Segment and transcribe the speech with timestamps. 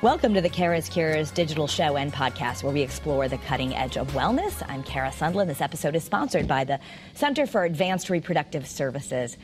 [0.00, 3.96] Welcome to the Kara's Cures digital show and podcast where we explore the cutting edge
[3.96, 4.62] of wellness.
[4.68, 5.48] I'm Kara Sundlun.
[5.48, 6.78] This episode is sponsored by the
[7.14, 9.36] Center for Advanced Reproductive Services.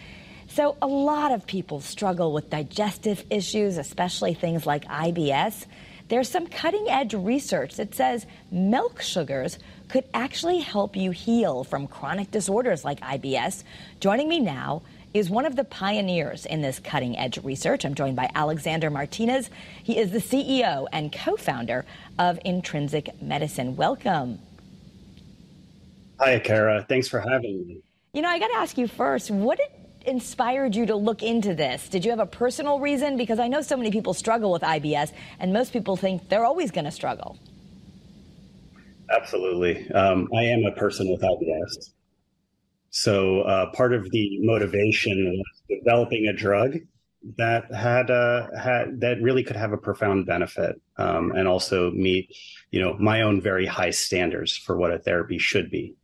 [0.47, 5.67] So, a lot of people struggle with digestive issues, especially things like IBS.
[6.07, 9.59] There's some cutting edge research that says milk sugars
[9.89, 13.65] could actually help you heal from chronic disorders like IBS.
[13.99, 14.83] Joining me now
[15.15, 17.85] is one of the pioneers in this cutting edge research.
[17.85, 19.49] I'm joined by Alexander Martinez.
[19.83, 21.87] He is the CEO and co founder
[22.19, 23.77] of Intrinsic Medicine.
[23.77, 24.41] Welcome.
[26.19, 26.85] Hi, Kara.
[26.89, 27.81] Thanks for having me.
[28.13, 29.61] You know, I got to ask you first what
[30.05, 31.89] inspired you to look into this?
[31.89, 33.17] Did you have a personal reason?
[33.17, 36.71] Because I know so many people struggle with IBS, and most people think they're always
[36.71, 37.39] going to struggle.
[39.11, 39.91] Absolutely.
[39.93, 41.91] Um, I am a person with IBS.
[42.97, 46.77] So uh, part of the motivation was developing a drug
[47.37, 52.33] that had uh, had that really could have a profound benefit um, and also meet,
[52.71, 55.97] you know, my own very high standards for what a therapy should be.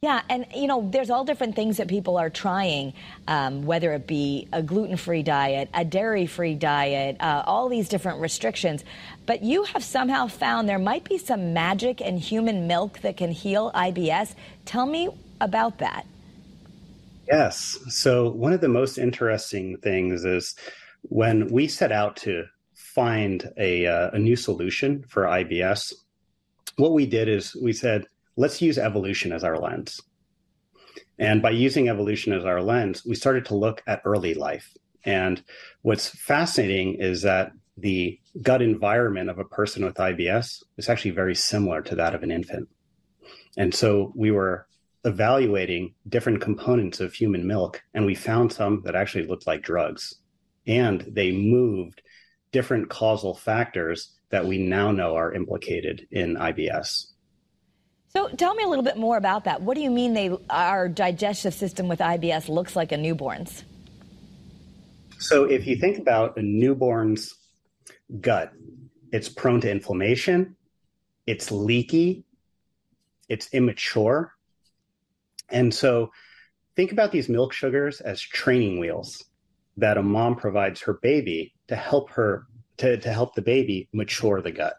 [0.00, 2.92] Yeah, and you know, there's all different things that people are trying,
[3.26, 8.84] um, whether it be a gluten-free diet, a dairy-free diet, uh, all these different restrictions.
[9.26, 13.32] But you have somehow found there might be some magic in human milk that can
[13.32, 14.36] heal IBS.
[14.64, 15.08] Tell me
[15.40, 16.06] about that.
[17.28, 17.78] Yes.
[17.88, 20.54] So, one of the most interesting things is
[21.02, 22.44] when we set out to
[22.74, 25.92] find a, uh, a new solution for IBS,
[26.76, 30.00] what we did is we said, let's use evolution as our lens.
[31.18, 34.72] And by using evolution as our lens, we started to look at early life.
[35.04, 35.42] And
[35.82, 41.34] what's fascinating is that the gut environment of a person with IBS is actually very
[41.34, 42.68] similar to that of an infant.
[43.56, 44.67] And so we were
[45.04, 50.14] evaluating different components of human milk, and we found some that actually looked like drugs.
[50.66, 52.02] And they moved
[52.52, 57.06] different causal factors that we now know are implicated in IBS.
[58.10, 59.62] So tell me a little bit more about that.
[59.62, 63.64] What do you mean they our digestive system with IBS looks like a newborn's?
[65.18, 67.34] So if you think about a newborn's
[68.20, 68.52] gut,
[69.12, 70.56] it's prone to inflammation,
[71.26, 72.24] it's leaky,
[73.28, 74.32] it's immature,
[75.50, 76.10] and so
[76.76, 79.24] think about these milk sugars as training wheels
[79.76, 82.46] that a mom provides her baby to help her
[82.78, 84.74] to, to help the baby mature the gut.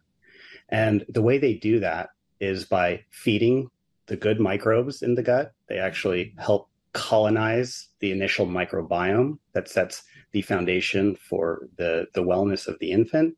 [0.69, 2.09] And the way they do that
[2.39, 3.69] is by feeding
[4.07, 5.51] the good microbes in the gut.
[5.67, 12.67] They actually help colonize the initial microbiome that sets the foundation for the, the wellness
[12.67, 13.35] of the infant.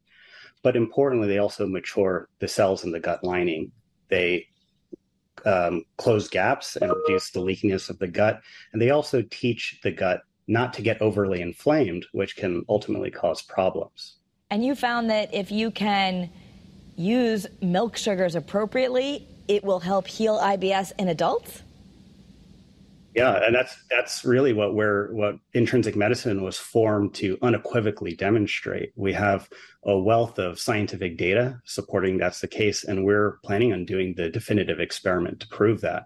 [0.63, 3.71] But importantly, they also mature the cells in the gut lining.
[4.09, 4.47] They
[5.45, 8.41] um, close gaps and reduce the leakiness of the gut.
[8.73, 13.41] And they also teach the gut not to get overly inflamed, which can ultimately cause
[13.41, 14.17] problems.
[14.49, 16.29] And you found that if you can
[16.95, 21.63] use milk sugars appropriately, it will help heal IBS in adults?
[23.13, 28.93] Yeah, and that's that's really what we're what intrinsic medicine was formed to unequivocally demonstrate.
[28.95, 29.49] We have
[29.83, 34.29] a wealth of scientific data supporting that's the case, and we're planning on doing the
[34.29, 36.05] definitive experiment to prove that.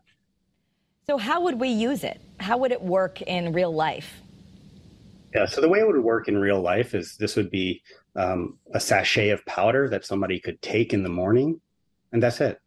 [1.05, 2.19] So, how would we use it?
[2.39, 4.22] How would it work in real life?
[5.35, 7.83] Yeah, so the way it would work in real life is this would be
[8.16, 11.61] um, a sachet of powder that somebody could take in the morning,
[12.11, 12.57] and that's it.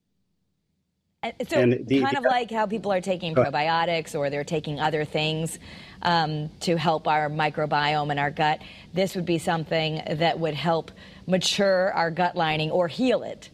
[1.25, 5.05] So and the, kind of like how people are taking probiotics or they're taking other
[5.05, 5.59] things
[6.03, 8.63] um, to help our microbiome and our gut.
[8.95, 10.93] This would be something that would help
[11.27, 13.51] mature our gut lining or heal it.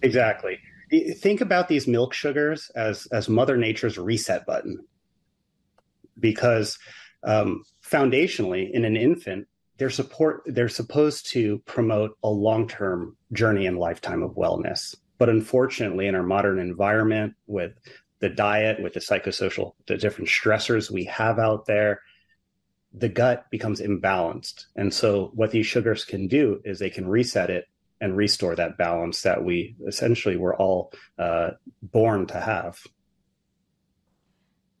[0.00, 0.58] Exactly.
[1.16, 4.86] Think about these milk sugars as as Mother Nature's reset button,
[6.18, 6.78] because
[7.24, 13.66] um, foundationally, in an infant, they're support they're supposed to promote a long term journey
[13.66, 17.72] and lifetime of wellness but unfortunately, in our modern environment, with
[18.18, 22.02] the diet, with the psychosocial, the different stressors we have out there,
[22.92, 24.66] the gut becomes imbalanced.
[24.76, 27.64] And so, what these sugars can do is they can reset it
[28.02, 32.78] and restore that balance that we essentially were all uh, born to have.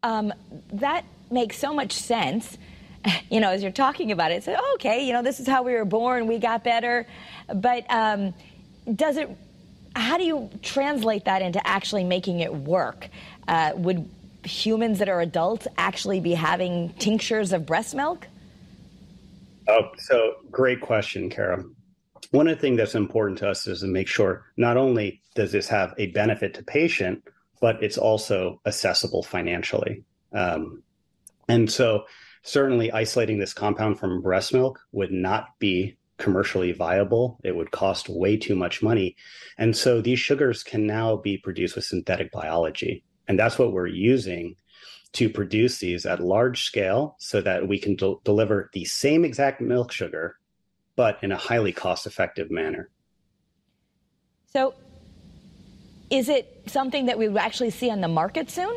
[0.02, 0.30] Um,
[0.74, 2.58] that makes so much sense.
[3.30, 5.72] You know, as you're talking about it, so okay, you know, this is how we
[5.72, 6.26] were born.
[6.26, 7.06] We got better,
[7.48, 8.34] but um,
[8.94, 9.34] does it
[9.96, 13.08] how do you translate that into actually making it work?
[13.46, 14.08] Uh, would
[14.44, 18.26] humans that are adults actually be having tinctures of breast milk?
[19.68, 21.64] Oh, so great question, Kara.
[22.30, 25.52] One of the things that's important to us is to make sure not only does
[25.52, 27.24] this have a benefit to patient,
[27.60, 30.04] but it's also accessible financially.
[30.32, 30.82] Um,
[31.48, 32.04] and so,
[32.42, 37.38] certainly, isolating this compound from breast milk would not be commercially viable.
[37.44, 39.16] It would cost way too much money.
[39.58, 43.04] And so these sugars can now be produced with synthetic biology.
[43.28, 44.56] And that's what we're using
[45.14, 49.60] to produce these at large scale so that we can del- deliver the same exact
[49.60, 50.38] milk sugar,
[50.96, 52.90] but in a highly cost effective manner.
[54.52, 54.74] So,
[56.10, 58.76] is it something that we will actually see on the market soon?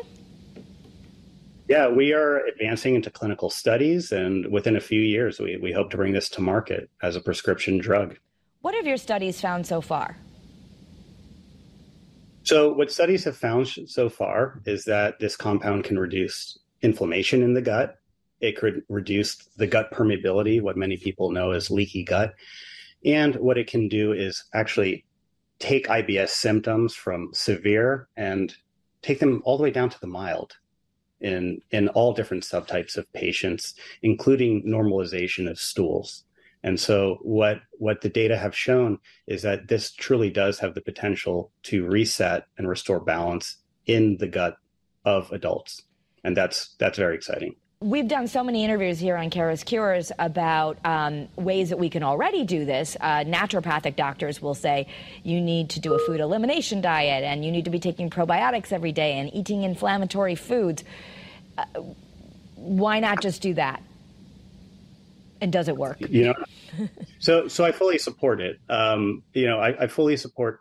[1.68, 5.90] Yeah, we are advancing into clinical studies, and within a few years, we, we hope
[5.90, 8.16] to bring this to market as a prescription drug.
[8.62, 10.16] What have your studies found so far?
[12.44, 17.52] So, what studies have found so far is that this compound can reduce inflammation in
[17.52, 17.98] the gut.
[18.40, 22.34] It could reduce the gut permeability, what many people know as leaky gut.
[23.04, 25.04] And what it can do is actually
[25.58, 28.54] take IBS symptoms from severe and
[29.02, 30.56] take them all the way down to the mild
[31.20, 36.24] in in all different subtypes of patients, including normalization of stools.
[36.62, 40.80] And so what what the data have shown is that this truly does have the
[40.80, 44.56] potential to reset and restore balance in the gut
[45.04, 45.82] of adults.
[46.24, 47.56] And that's that's very exciting.
[47.80, 52.02] We've done so many interviews here on Kara's Cures about um, ways that we can
[52.02, 52.96] already do this.
[53.00, 54.88] Uh, naturopathic doctors will say
[55.22, 58.72] you need to do a food elimination diet and you need to be taking probiotics
[58.72, 60.82] every day and eating inflammatory foods.
[61.56, 61.64] Uh,
[62.56, 63.80] why not just do that?
[65.40, 65.98] And does it work?
[66.00, 66.88] You know,
[67.20, 68.58] so so I fully support it.
[68.68, 70.58] Um, you know, I, I, fully support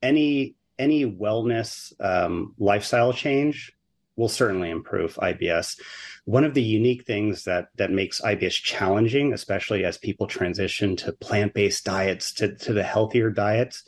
[0.00, 3.75] any any wellness um, lifestyle change
[4.16, 5.78] will certainly improve IBS.
[6.24, 11.12] One of the unique things that that makes IBS challenging, especially as people transition to
[11.12, 13.84] plant based diets to to the healthier diets,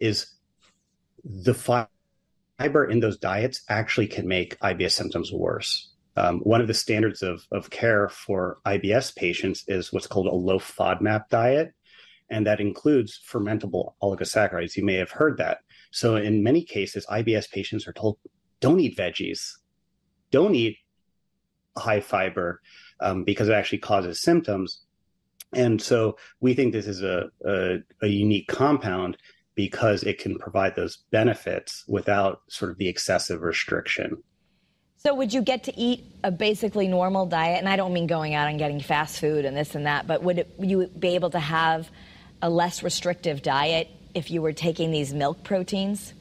[0.00, 0.26] is
[1.24, 5.92] the fiber in those diets actually can make IBS symptoms worse.
[6.16, 10.34] Um, one of the standards of, of care for IBS patients is what's called a
[10.34, 11.74] low FODMAP diet,
[12.30, 14.76] and that includes fermentable oligosaccharides.
[14.76, 15.58] You may have heard that.
[15.90, 18.18] So, in many cases, IBS patients are told,
[18.60, 19.56] don't eat veggies,
[20.30, 20.78] don't eat
[21.76, 22.60] high fiber
[23.00, 24.80] um, because it actually causes symptoms.
[25.52, 29.16] And so, we think this is a, a, a unique compound
[29.54, 34.22] because it can provide those benefits without sort of the excessive restriction.
[34.98, 37.58] So, would you get to eat a basically normal diet?
[37.58, 40.22] And I don't mean going out and getting fast food and this and that, but
[40.22, 41.88] would it, you be able to have
[42.42, 46.12] a less restrictive diet if you were taking these milk proteins?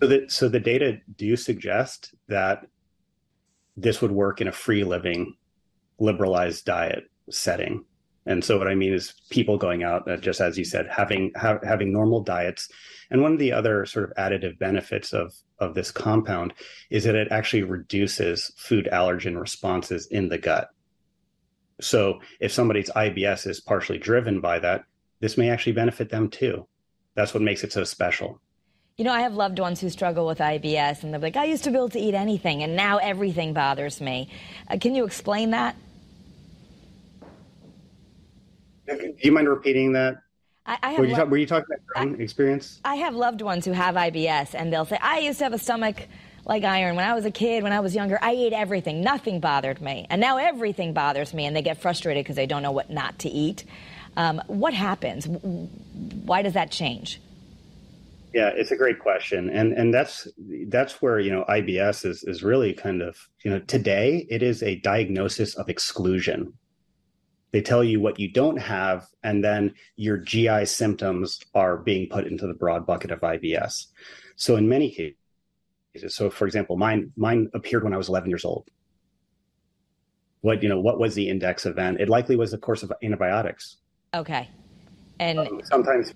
[0.00, 2.66] So the, so the data do suggest that
[3.76, 5.34] this would work in a free living,
[5.98, 7.84] liberalized diet setting.
[8.26, 11.30] And so what I mean is people going out, uh, just as you said, having
[11.36, 12.68] ha- having normal diets.
[13.10, 16.52] And one of the other sort of additive benefits of of this compound
[16.90, 20.68] is that it actually reduces food allergen responses in the gut.
[21.80, 24.84] So if somebody's IBS is partially driven by that,
[25.20, 26.66] this may actually benefit them too.
[27.14, 28.40] That's what makes it so special.
[28.98, 31.64] You know, I have loved ones who struggle with IBS, and they're like, I used
[31.64, 34.30] to be able to eat anything, and now everything bothers me.
[34.70, 35.76] Uh, can you explain that?
[38.86, 40.22] Do you mind repeating that?
[40.64, 42.80] I, I were, you lo- talk, were, you talking about your own I, experience?
[42.86, 45.58] I have loved ones who have IBS, and they'll say, I used to have a
[45.58, 46.08] stomach
[46.46, 46.96] like iron.
[46.96, 49.02] When I was a kid, when I was younger, I ate everything.
[49.02, 50.06] Nothing bothered me.
[50.08, 53.18] And now everything bothers me, and they get frustrated because they don't know what not
[53.18, 53.66] to eat.
[54.16, 55.28] Um, what happens?
[55.28, 57.20] Why does that change?
[58.36, 60.28] Yeah, it's a great question, and and that's
[60.68, 64.62] that's where you know IBS is is really kind of you know today it is
[64.62, 66.52] a diagnosis of exclusion.
[67.52, 72.26] They tell you what you don't have, and then your GI symptoms are being put
[72.26, 73.86] into the broad bucket of IBS.
[74.36, 78.44] So in many cases, so for example, mine mine appeared when I was 11 years
[78.44, 78.68] old.
[80.42, 82.02] What you know, what was the index event?
[82.02, 83.78] It likely was a course of antibiotics.
[84.12, 84.50] Okay,
[85.20, 86.12] and um, sometimes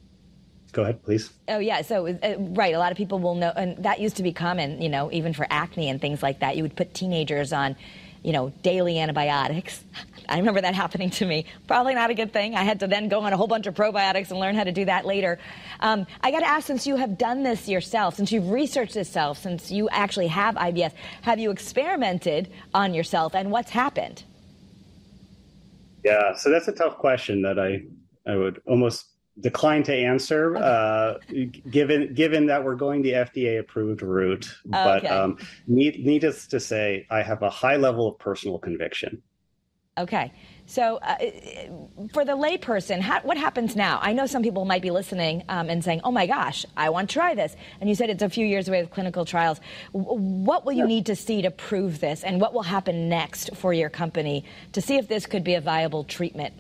[0.73, 1.33] Go ahead, please.
[1.49, 4.23] Oh yeah, so uh, right, a lot of people will know, and that used to
[4.23, 6.57] be common, you know, even for acne and things like that.
[6.57, 7.77] You would put teenagers on,
[8.23, 9.83] you know, daily antibiotics.
[10.29, 11.45] I remember that happening to me.
[11.67, 12.55] Probably not a good thing.
[12.55, 14.71] I had to then go on a whole bunch of probiotics and learn how to
[14.71, 15.41] do that later.
[15.81, 19.09] Um, I got to ask, since you have done this yourself, since you've researched this
[19.09, 24.23] self, since you actually have IBS, have you experimented on yourself, and what's happened?
[26.05, 27.83] Yeah, so that's a tough question that I
[28.31, 29.10] I would almost
[29.41, 31.15] decline to answer, uh,
[31.71, 34.49] given given that we're going the FDA approved route.
[34.65, 39.23] But um, need, needless to say, I have a high level of personal conviction.
[39.99, 40.33] Okay.
[40.67, 41.17] So, uh,
[42.13, 43.99] for the layperson, how, what happens now?
[44.01, 47.11] I know some people might be listening um, and saying, "Oh my gosh, I want
[47.11, 49.61] to try this." And you said it's a few years away with clinical trials.
[49.91, 53.73] What will you need to see to prove this, and what will happen next for
[53.73, 56.55] your company to see if this could be a viable treatment?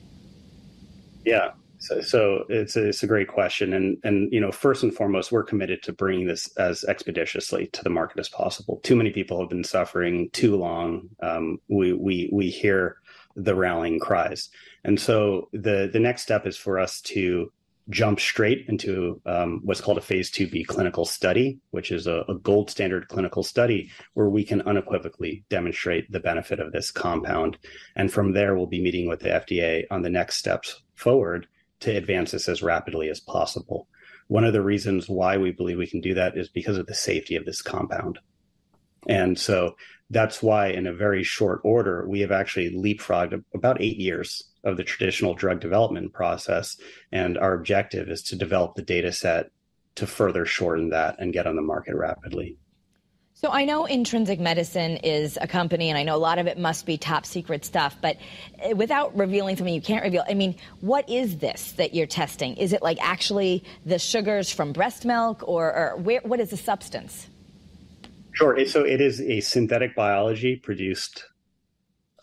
[1.24, 1.52] Yeah.
[1.80, 5.32] So, so it's a, it's a great question, and and you know, first and foremost,
[5.32, 8.80] we're committed to bringing this as expeditiously to the market as possible.
[8.82, 11.08] Too many people have been suffering too long.
[11.22, 12.98] Um, we we we hear
[13.34, 14.50] the rallying cries,
[14.84, 17.50] and so the the next step is for us to
[17.88, 22.34] jump straight into um, what's called a phase 2b clinical study which is a, a,
[22.34, 27.58] gold standard clinical study where we can unequivocally demonstrate the benefit of this compound
[27.96, 31.48] and from there we'll be meeting with the fda on the next steps forward
[31.80, 33.88] to advance this as rapidly as possible.
[34.28, 36.94] One of the reasons why we believe we can do that is because of the
[36.94, 38.18] safety of this compound.
[39.08, 39.76] And so
[40.10, 44.76] that's why, in a very short order, we have actually leapfrogged about eight years of
[44.76, 46.76] the traditional drug development process.
[47.12, 49.50] And our objective is to develop the data set
[49.96, 52.56] to further shorten that and get on the market rapidly.
[53.40, 56.58] So I know Intrinsic Medicine is a company, and I know a lot of it
[56.58, 58.18] must be top secret stuff, but
[58.58, 62.58] eh, without revealing something you can't reveal, I mean, what is this that you're testing?
[62.58, 66.58] Is it like actually the sugars from breast milk, or, or where, what is the
[66.58, 67.28] substance?
[68.32, 68.62] Sure.
[68.66, 71.24] So it is a synthetic biology produced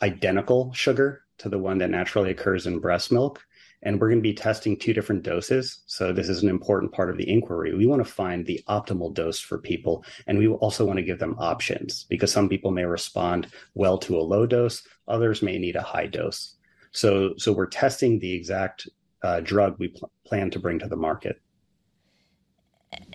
[0.04, 3.44] identical sugar to the one that naturally occurs in breast milk
[3.88, 5.80] and we're going to be testing two different doses.
[5.86, 7.74] So this is an important part of the inquiry.
[7.74, 11.20] We want to find the optimal dose for people, and we also want to give
[11.20, 15.78] them options because some people may respond well to a low dose, others may need
[15.78, 16.58] a high dose.
[16.92, 18.90] So so we're testing the exact
[19.24, 21.40] uh, drug we pl- plan to bring to the market.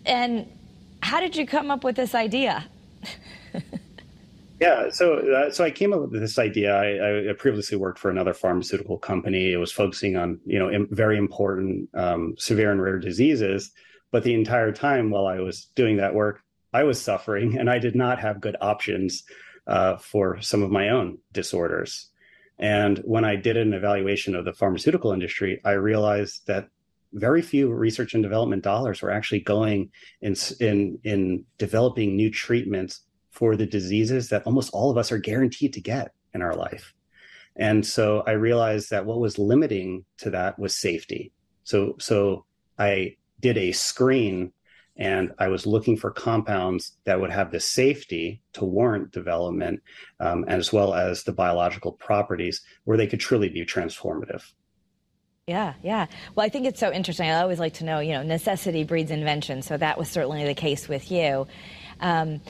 [0.06, 0.50] And
[1.02, 2.64] how did you come up with this idea?
[4.62, 6.72] Yeah, so uh, so I came up with this idea.
[6.72, 9.52] I, I, previously worked for another pharmaceutical company.
[9.52, 13.72] It was focusing on you know Im- very important um, severe and rare diseases,
[14.12, 17.80] but the entire time while I was doing that work, I was suffering, and I
[17.80, 19.24] did not have good options
[19.66, 22.10] uh, for some of my own disorders.
[22.60, 26.68] And when I did an evaluation of the pharmaceutical industry, I realized that
[27.14, 29.90] very few research and development dollars were actually going
[30.20, 33.00] in in in developing new treatments
[33.32, 36.94] for the diseases that almost all of us are guaranteed to get in our life.
[37.56, 41.32] And so I realized that what was limiting to that was safety.
[41.64, 42.44] So so
[42.78, 44.52] I did a screen
[44.96, 49.82] and I was looking for compounds that would have the safety to warrant development,
[50.20, 54.42] um, as well as the biological properties where they could truly be transformative.
[55.46, 56.06] Yeah, yeah.
[56.34, 57.28] Well, I think it's so interesting.
[57.28, 59.62] I always like to know, you know, necessity breeds invention.
[59.62, 61.48] So that was certainly the case with you.
[62.00, 62.40] Um,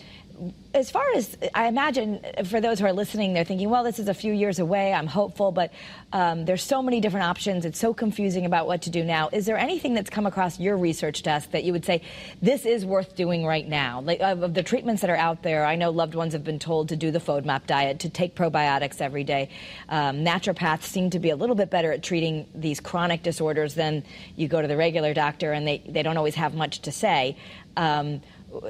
[0.74, 4.08] as far as I imagine, for those who are listening, they're thinking, well, this is
[4.08, 4.92] a few years away.
[4.94, 5.70] I'm hopeful, but
[6.12, 7.64] um, there's so many different options.
[7.64, 9.28] It's so confusing about what to do now.
[9.32, 12.02] Is there anything that's come across your research desk that you would say
[12.40, 14.00] this is worth doing right now?
[14.00, 16.88] Like of the treatments that are out there, I know loved ones have been told
[16.88, 19.50] to do the FODMAP diet, to take probiotics every day.
[19.90, 24.04] Um, naturopaths seem to be a little bit better at treating these chronic disorders than
[24.36, 27.36] you go to the regular doctor, and they, they don't always have much to say.
[27.76, 28.22] Um,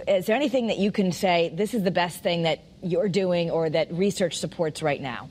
[0.06, 3.50] is there anything that you can say this is the best thing that you're doing
[3.50, 5.28] or that research supports right now?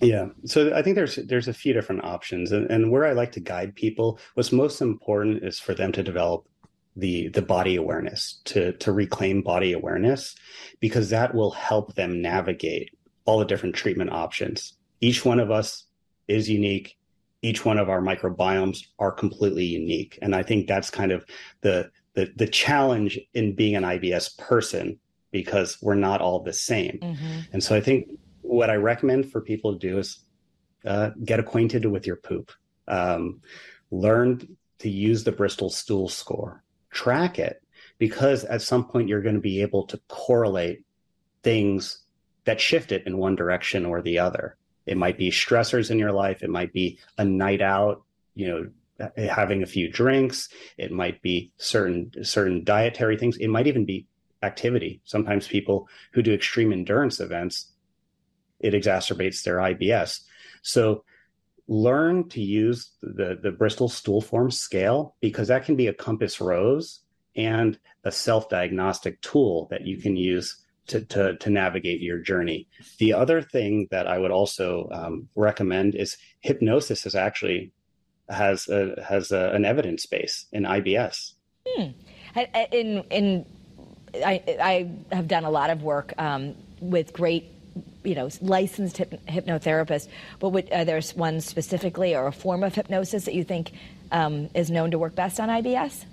[0.00, 3.32] Yeah, so I think there's there's a few different options, and, and where I like
[3.32, 6.48] to guide people, what's most important is for them to develop
[6.96, 10.34] the the body awareness to to reclaim body awareness,
[10.80, 12.90] because that will help them navigate
[13.26, 14.72] all the different treatment options.
[15.00, 15.84] Each one of us
[16.26, 16.96] is unique.
[17.40, 21.24] Each one of our microbiomes are completely unique, and I think that's kind of
[21.60, 24.98] the the the challenge in being an IBS person
[25.30, 26.98] because we're not all the same.
[27.02, 27.38] Mm-hmm.
[27.52, 30.20] And so I think what I recommend for people to do is
[30.84, 32.52] uh, get acquainted with your poop,
[32.86, 33.40] um,
[33.90, 37.62] learn to use the Bristol stool score, track it,
[37.98, 40.84] because at some point you're going to be able to correlate
[41.42, 42.00] things
[42.44, 44.56] that shift it in one direction or the other.
[44.86, 46.42] It might be stressors in your life.
[46.42, 48.02] It might be a night out,
[48.34, 48.70] you know,
[49.16, 50.48] having a few drinks.
[50.78, 53.36] It might be certain certain dietary things.
[53.38, 54.06] It might even be
[54.42, 55.00] activity.
[55.04, 57.72] Sometimes people who do extreme endurance events,
[58.60, 60.20] it exacerbates their IBS.
[60.62, 61.04] So
[61.68, 66.40] learn to use the the Bristol stool form scale because that can be a compass
[66.40, 67.00] rose
[67.36, 72.68] and a self diagnostic tool that you can use to, to, to, navigate your journey.
[72.98, 77.72] The other thing that I would also um, recommend is hypnosis is actually
[78.28, 81.32] has a, has a, an evidence base in IBS.
[81.66, 81.88] Hmm.
[82.72, 83.46] In in
[84.14, 87.50] I, I have done a lot of work um, with great
[88.04, 92.74] you know licensed hyp- hypnotherapists, but would, uh, there's one specifically or a form of
[92.74, 93.72] hypnosis that you think
[94.10, 96.04] um, is known to work best on IBS?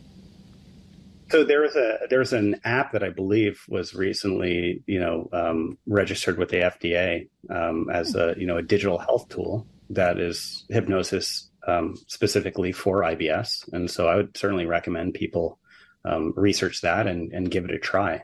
[1.30, 5.78] So there is a there's an app that I believe was recently you know um,
[5.86, 10.66] registered with the FDA um, as a you know a digital health tool that is
[10.70, 13.72] hypnosis um, specifically for IBS.
[13.74, 15.60] And so I would certainly recommend people
[16.06, 18.24] um, research that and, and give it a try.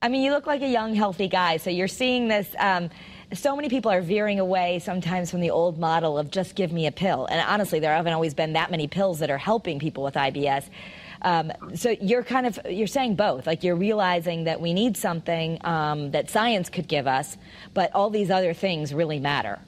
[0.00, 1.56] I mean, you look like a young, healthy guy.
[1.56, 2.48] So you're seeing this.
[2.58, 2.90] Um,
[3.32, 6.86] so many people are veering away sometimes from the old model of just give me
[6.86, 7.26] a pill.
[7.26, 10.68] And honestly, there haven't always been that many pills that are helping people with IBS.
[11.22, 13.46] Um, so you're kind of you're saying both.
[13.46, 17.36] Like you're realizing that we need something um, that science could give us,
[17.74, 19.58] but all these other things really matter.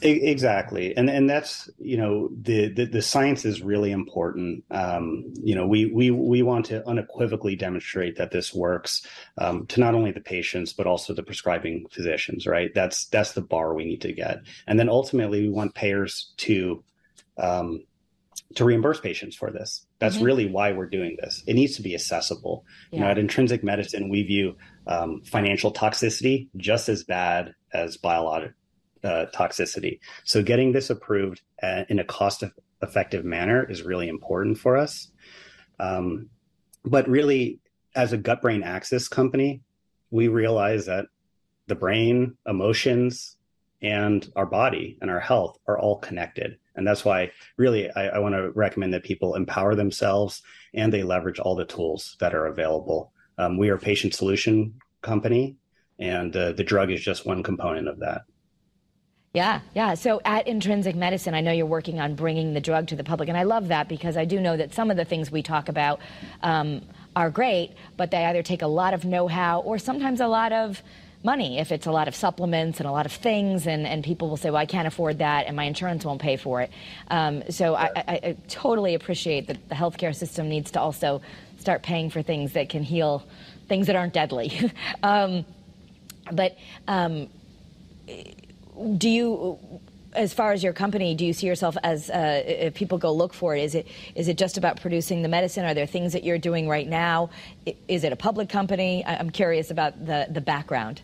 [0.00, 4.64] Exactly, and and that's you know the the, the science is really important.
[4.70, 9.06] Um, you know, we we we want to unequivocally demonstrate that this works
[9.38, 12.46] um, to not only the patients but also the prescribing physicians.
[12.46, 16.32] Right, that's that's the bar we need to get, and then ultimately we want payers
[16.38, 16.82] to
[17.38, 17.84] um,
[18.56, 19.86] to reimburse patients for this.
[19.98, 20.24] That's mm-hmm.
[20.24, 21.42] really why we're doing this.
[21.46, 22.64] It needs to be accessible.
[22.90, 22.98] Yeah.
[22.98, 24.56] You know, at Intrinsic Medicine, we view
[24.86, 28.52] um, financial toxicity just as bad as biologic
[29.04, 30.00] uh, toxicity.
[30.24, 32.44] So getting this approved uh, in a cost
[32.82, 35.10] effective manner is really important for us.
[35.78, 36.28] Um,
[36.84, 37.60] but really,
[37.94, 39.62] as a gut brain axis company,
[40.10, 41.06] we realize that
[41.66, 43.36] the brain, emotions,
[43.80, 46.58] and our body and our health are all connected.
[46.74, 50.42] And that's why, really, I, I want to recommend that people empower themselves
[50.72, 53.12] and they leverage all the tools that are available.
[53.38, 55.56] Um, we are a patient solution company,
[55.98, 58.22] and uh, the drug is just one component of that.
[59.34, 59.94] Yeah, yeah.
[59.94, 63.30] So at Intrinsic Medicine, I know you're working on bringing the drug to the public,
[63.30, 65.70] and I love that because I do know that some of the things we talk
[65.70, 66.00] about
[66.42, 66.82] um,
[67.16, 70.82] are great, but they either take a lot of know-how or sometimes a lot of
[71.24, 74.28] money if it's a lot of supplements and a lot of things, and, and people
[74.28, 76.70] will say, well, I can't afford that, and my insurance won't pay for it.
[77.08, 81.22] Um, so I, I, I, totally appreciate that the healthcare system needs to also
[81.58, 83.26] start paying for things that can heal
[83.66, 84.72] things that aren't deadly.
[85.02, 85.46] um,
[86.30, 87.28] but um,
[88.96, 89.80] do you
[90.14, 93.32] as far as your company, do you see yourself as uh, if people go look
[93.32, 93.62] for it?
[93.62, 95.64] Is it is it just about producing the medicine?
[95.64, 97.30] Are there things that you're doing right now?
[97.88, 99.04] Is it a public company?
[99.06, 101.02] I'm curious about the the background.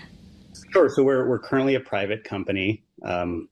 [0.72, 0.88] sure.
[0.90, 2.84] So we're we're currently a private company.
[3.02, 3.48] Um,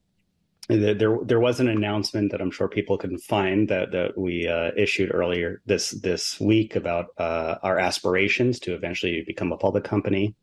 [0.68, 4.70] there there was an announcement that I'm sure people can find that that we uh,
[4.76, 10.34] issued earlier this this week about uh, our aspirations to eventually become a public company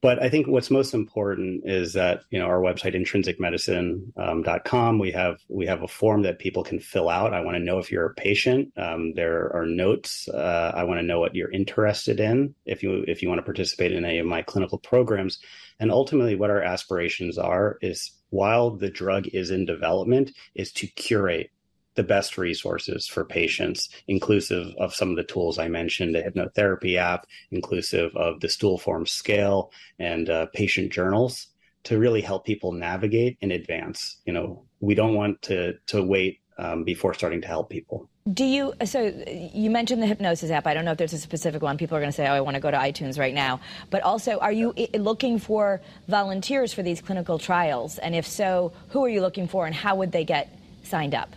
[0.00, 5.10] but I think what's most important is that you know our website intrinsicmedicine.com um, we
[5.12, 7.34] have we have a form that people can fill out.
[7.34, 8.72] I want to know if you're a patient.
[8.76, 10.28] Um, there are notes.
[10.28, 13.44] Uh, I want to know what you're interested in if you if you want to
[13.44, 15.38] participate in any of my clinical programs,
[15.80, 20.86] and ultimately what our aspirations are is while the drug is in development is to
[20.86, 21.50] curate
[21.98, 26.96] the best resources for patients, inclusive of some of the tools I mentioned, the hypnotherapy
[26.96, 31.48] app, inclusive of the stool form scale and uh, patient journals
[31.84, 34.20] to really help people navigate in advance.
[34.24, 38.08] You know, we don't want to to wait um, before starting to help people.
[38.32, 38.74] Do you?
[38.84, 39.12] So
[39.52, 40.68] you mentioned the hypnosis app.
[40.68, 41.78] I don't know if there's a specific one.
[41.78, 44.02] People are going to say, "Oh, I want to go to iTunes right now." But
[44.02, 47.98] also, are you looking for volunteers for these clinical trials?
[47.98, 50.48] And if so, who are you looking for, and how would they get
[50.84, 51.30] signed up?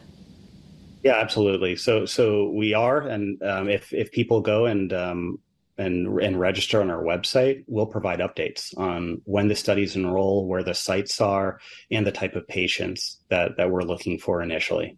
[1.04, 1.76] Yeah, absolutely.
[1.76, 5.40] So so we are, and um, if if people go and um,
[5.78, 10.64] and and register on our website, we'll provide updates on when the studies enroll, where
[10.64, 11.60] the sites are,
[11.90, 14.98] and the type of patients that that we're looking for initially.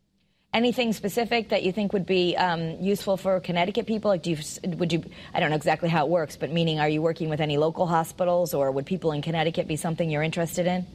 [0.54, 4.12] Anything specific that you think would be um, useful for Connecticut people?
[4.12, 4.38] Like, do you
[4.76, 5.04] would you?
[5.34, 7.88] I don't know exactly how it works, but meaning, are you working with any local
[7.88, 10.86] hospitals, or would people in Connecticut be something you're interested in?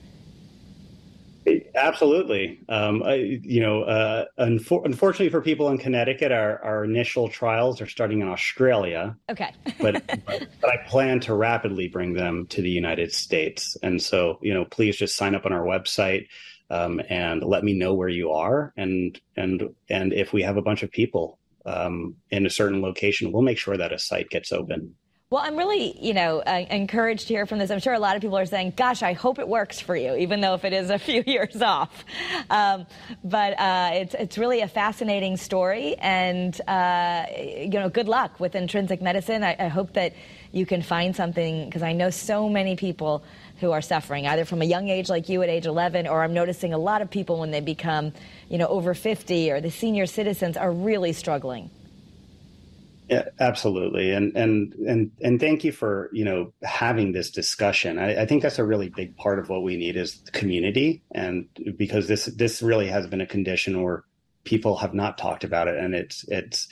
[1.74, 2.61] Absolutely.
[2.68, 7.80] Um, I, you know, uh, unfor- unfortunately for people in Connecticut, our, our initial trials
[7.80, 9.16] are starting in Australia.
[9.30, 9.52] Okay.
[9.80, 13.76] but, but, but I plan to rapidly bring them to the United States.
[13.82, 16.26] And so, you know, please just sign up on our website
[16.70, 18.72] um, and let me know where you are.
[18.76, 23.32] And and and if we have a bunch of people um, in a certain location,
[23.32, 24.94] we'll make sure that a site gets open.
[25.30, 27.70] Well, I'm really, you know, uh, encouraged to hear from this.
[27.70, 30.16] I'm sure a lot of people are saying, "Gosh, I hope it works for you,"
[30.16, 32.02] even though if it is a few years off.
[32.48, 32.86] Um,
[33.22, 38.54] but uh, it's it's really a fascinating story, and uh, you know, good luck with
[38.54, 39.44] intrinsic medicine.
[39.44, 40.14] I, I hope that
[40.52, 43.22] you can find something because I know so many people
[43.60, 46.32] who are suffering either from a young age like you at age 11 or i'm
[46.32, 48.12] noticing a lot of people when they become
[48.48, 51.68] you know over 50 or the senior citizens are really struggling
[53.09, 57.99] yeah, absolutely, and and and and thank you for you know having this discussion.
[57.99, 61.49] I, I, think that's a really big part of what we need is community, and
[61.77, 64.05] because this this really has been a condition where
[64.44, 66.68] people have not talked about it, and it's it's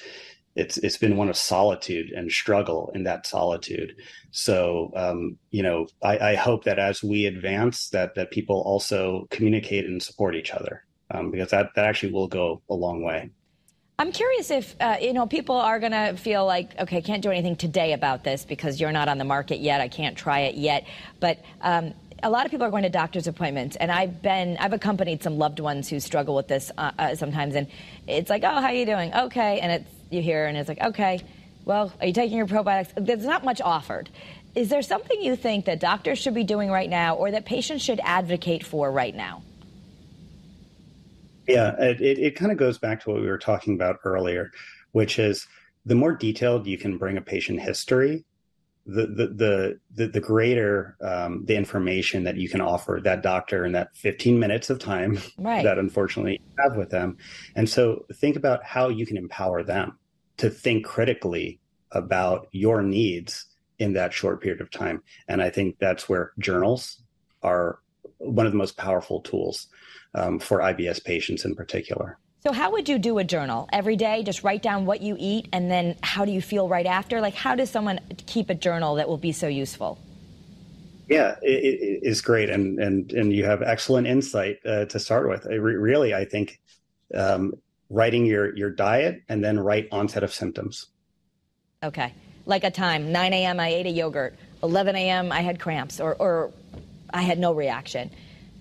[0.57, 3.96] it's it's been one of solitude and struggle in that solitude.
[4.31, 9.27] So um, you know, I, I, hope that as we advance, that that people also
[9.31, 13.31] communicate and support each other um, because that that actually will go a long way.
[13.98, 17.30] I'm curious if uh, you know people are going to feel like, okay, can't do
[17.30, 19.80] anything today about this because you're not on the market yet.
[19.80, 20.87] I can't try it yet,
[21.20, 21.38] but.
[21.61, 25.22] Um, a lot of people are going to doctor's appointments, and I've been I've accompanied
[25.22, 27.66] some loved ones who struggle with this uh, uh, sometimes, and
[28.09, 29.12] it's like, oh, how are you doing?
[29.12, 31.20] Okay, and it's you hear, and it's like, okay,
[31.66, 32.88] well, are you taking your probiotics?
[32.96, 34.09] There's not much offered.
[34.54, 37.82] Is there something you think that doctors should be doing right now, or that patients
[37.82, 39.42] should advocate for right now?
[41.48, 44.50] Yeah, it, it, it kind of goes back to what we were talking about earlier,
[44.92, 45.46] which is
[45.85, 48.24] the more detailed you can bring a patient history,
[48.87, 53.72] the the the the, greater um, the information that you can offer that doctor in
[53.72, 55.64] that 15 minutes of time right.
[55.64, 57.16] that unfortunately you have with them
[57.56, 59.98] and so think about how you can empower them
[60.37, 63.46] to think critically about your needs
[63.80, 67.02] in that short period of time and i think that's where journals
[67.42, 67.80] are
[68.18, 69.68] one of the most powerful tools
[70.14, 74.22] um, for ibs patients in particular so, how would you do a journal every day?
[74.22, 77.20] Just write down what you eat, and then how do you feel right after?
[77.20, 79.98] Like, how does someone keep a journal that will be so useful?
[81.09, 85.29] Yeah, it, it is great, and and and you have excellent insight uh, to start
[85.29, 85.44] with.
[85.46, 86.61] Re- really, I think
[87.14, 87.52] um,
[87.90, 90.87] writing your your diet and then write onset of symptoms.
[91.83, 93.59] Okay, like a time: 9 a.m.
[93.59, 94.37] I ate a yogurt.
[94.62, 95.33] 11 a.m.
[95.33, 96.52] I had cramps, or or
[97.10, 98.10] I had no reaction.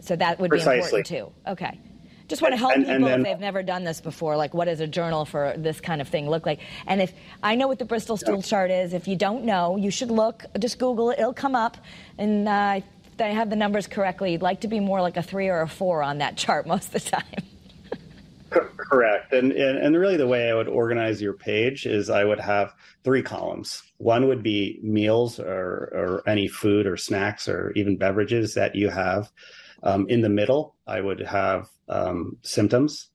[0.01, 0.73] So that would Precisely.
[0.73, 1.07] be important
[1.45, 1.51] too.
[1.51, 1.79] Okay.
[2.27, 4.35] Just want to help and, people and then, if they've never done this before.
[4.35, 6.59] Like, what does a journal for this kind of thing look like?
[6.87, 9.91] And if I know what the Bristol stool chart is, if you don't know, you
[9.91, 10.43] should look.
[10.59, 11.77] Just Google it; it'll come up.
[12.17, 12.81] And uh,
[13.19, 14.31] I have the numbers correctly.
[14.31, 16.95] You'd like to be more like a three or a four on that chart most
[16.95, 17.43] of the time.
[18.77, 19.33] Correct.
[19.33, 22.73] And, and, and really the way I would organize your page is I would have
[23.03, 23.83] three columns.
[23.97, 28.89] One would be meals or, or any food or snacks or even beverages that you
[28.89, 29.31] have.
[29.83, 33.09] Um, in the middle, I would have um, symptoms.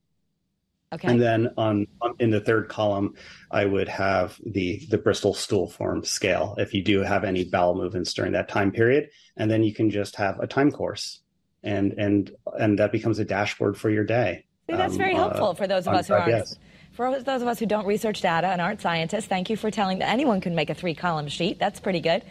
[0.93, 1.07] Okay.
[1.07, 3.15] And then on, on, in the third column,
[3.51, 7.77] I would have the the Bristol stool form scale if you do have any bowel
[7.77, 11.21] movements during that time period, and then you can just have a time course,
[11.63, 14.47] and and and that becomes a dashboard for your day.
[14.77, 16.59] That's um, very helpful uh, for those of us who aren't.
[16.93, 20.01] For those of us who don't research data and aren't scientists, thank you for telling
[20.01, 21.59] that anyone can make a three column sheet.
[21.59, 22.23] That's pretty good.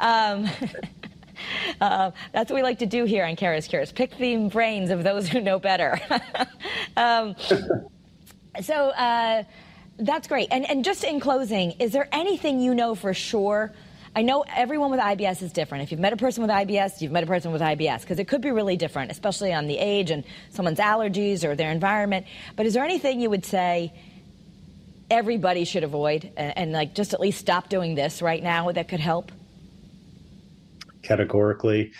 [0.00, 0.48] Um,
[1.80, 5.04] Uh, that's what we like to do here on Kara's Cures, pick the brains of
[5.04, 6.00] those who know better.
[6.96, 7.36] um,
[8.62, 9.44] so uh,
[9.98, 10.48] that's great.
[10.50, 13.72] And, and just in closing, is there anything you know for sure?
[14.16, 15.84] I know everyone with IBS is different.
[15.84, 18.26] If you've met a person with IBS, you've met a person with IBS, because it
[18.26, 22.26] could be really different, especially on the age and someone's allergies or their environment.
[22.56, 23.92] But is there anything you would say
[25.10, 28.88] everybody should avoid and, and like just at least stop doing this right now that
[28.88, 29.30] could help?
[31.06, 31.92] categorically.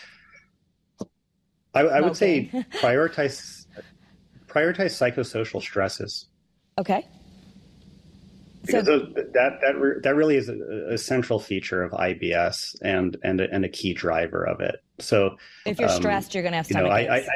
[1.74, 2.50] I, I would say
[2.80, 3.66] prioritize
[4.46, 6.26] prioritize psychosocial stresses.
[6.78, 7.06] Okay.
[8.66, 10.56] Because so, that that that really is a,
[10.94, 14.82] a, central feature of IBS and and a, and a key driver of it.
[14.98, 17.26] So if you're um, stressed, you're going to have stomach you know, I,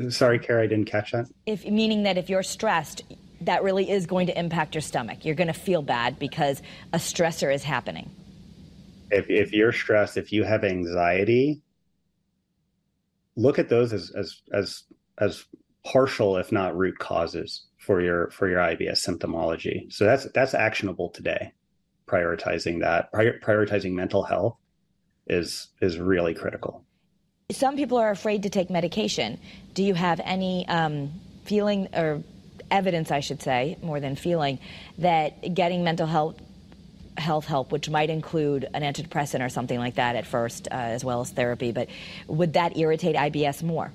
[0.00, 1.26] I, sorry, Kara, I didn't catch that.
[1.46, 3.02] If meaning that if you're stressed,
[3.40, 5.24] that really is going to impact your stomach.
[5.24, 8.10] You're going to feel bad because a stressor is happening
[9.14, 11.62] if if you're stressed, if you have anxiety,
[13.36, 14.82] look at those as as as
[15.18, 15.44] as
[15.84, 19.92] partial, if not root causes for your for your IBS symptomology.
[19.92, 21.52] So that's that's actionable today.
[22.06, 24.56] Prioritizing that, prior, prioritizing mental health
[25.26, 26.84] is is really critical.
[27.52, 29.38] Some people are afraid to take medication.
[29.74, 31.12] Do you have any um,
[31.44, 32.22] feeling or
[32.70, 34.58] evidence, I should say, more than feeling,
[34.98, 36.40] that getting mental health
[37.16, 41.04] health help, which might include an antidepressant or something like that at first, uh, as
[41.04, 41.70] well as therapy.
[41.70, 41.88] But
[42.26, 43.92] would that irritate IBS more?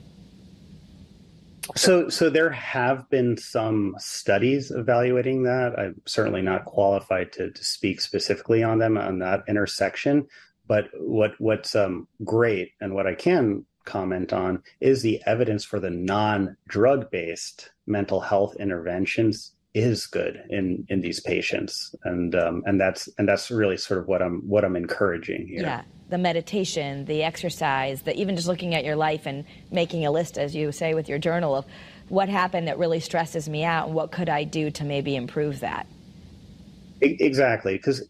[1.76, 5.78] So, so there have been some studies evaluating that.
[5.78, 10.28] I'm certainly not qualified to, to speak specifically on them on that intersection.
[10.68, 15.80] But what what's um, great and what I can comment on is the evidence for
[15.80, 22.80] the non-drug based mental health interventions is good in in these patients and um, and
[22.80, 25.62] that's and that's really sort of what I'm what I'm encouraging here.
[25.62, 30.12] Yeah, the meditation, the exercise, the even just looking at your life and making a
[30.12, 31.66] list, as you say with your journal, of
[32.10, 35.60] what happened that really stresses me out and what could I do to maybe improve
[35.60, 35.88] that.
[37.02, 38.02] Exactly, because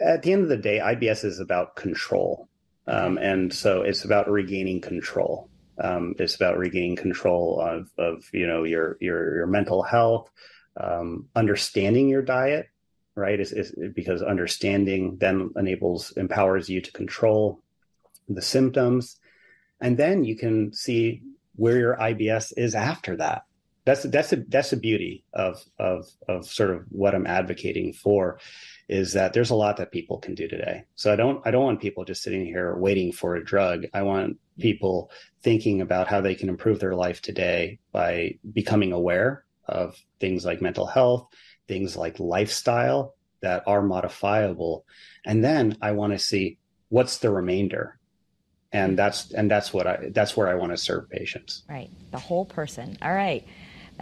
[0.00, 2.48] at the end of the day, IBS is about control,
[2.88, 5.48] um, and so it's about regaining control.
[5.78, 10.28] Um, it's about regaining control of, of you know your your your mental health,
[10.76, 12.71] um, understanding your diet
[13.14, 13.38] right?
[13.38, 17.60] Is, is because understanding then enables empowers you to control
[18.28, 19.18] the symptoms,
[19.80, 21.22] and then you can see
[21.56, 23.44] where your IBS is after that.
[23.84, 28.38] That's that's a that's a beauty of of of sort of what I'm advocating for
[28.88, 30.84] is that there's a lot that people can do today.
[30.94, 33.86] So I don't I don't want people just sitting here waiting for a drug.
[33.92, 35.10] I want people
[35.42, 40.62] thinking about how they can improve their life today by becoming aware of things like
[40.62, 41.26] mental health,
[41.68, 44.84] things like lifestyle that are modifiable.
[45.24, 47.98] And then I want to see what's the remainder.
[48.74, 51.62] And that's and that's what I that's where I want to serve patients.
[51.68, 51.90] Right.
[52.10, 52.96] The whole person.
[53.02, 53.46] All right.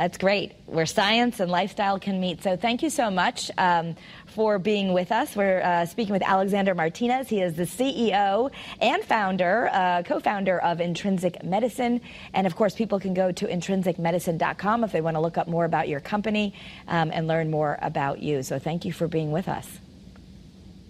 [0.01, 0.53] That's great.
[0.65, 2.43] Where science and lifestyle can meet.
[2.43, 5.37] So thank you so much um, for being with us.
[5.37, 7.29] We're uh, speaking with Alexander Martinez.
[7.29, 12.01] He is the CEO and founder, uh, co-founder of Intrinsic Medicine.
[12.33, 15.67] And of course, people can go to intrinsicmedicine.com if they want to look up more
[15.67, 16.55] about your company
[16.89, 18.43] um, and learn more about you.
[18.43, 19.69] So thank you for being with us.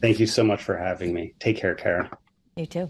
[0.00, 1.34] Thank you so much for having me.
[1.40, 2.16] Take care, Kara.
[2.54, 2.88] You too.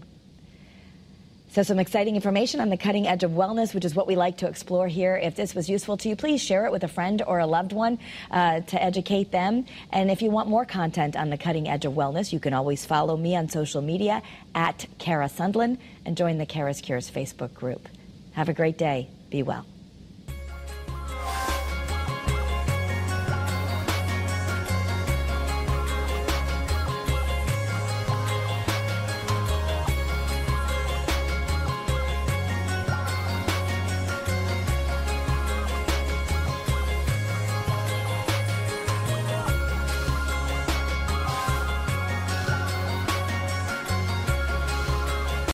[1.51, 4.37] So, some exciting information on the cutting edge of wellness, which is what we like
[4.37, 5.17] to explore here.
[5.17, 7.73] If this was useful to you, please share it with a friend or a loved
[7.73, 7.99] one
[8.31, 9.65] uh, to educate them.
[9.91, 12.85] And if you want more content on the cutting edge of wellness, you can always
[12.85, 14.21] follow me on social media
[14.55, 17.85] at Kara Sundlun and join the Kara's Cures Facebook group.
[18.31, 19.09] Have a great day.
[19.29, 19.65] Be well.